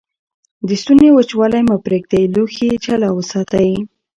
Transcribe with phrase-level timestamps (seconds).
[0.67, 2.23] د ستوني وچوالی مه پرېږدئ.
[2.33, 3.69] لوښي جلا وساتئ.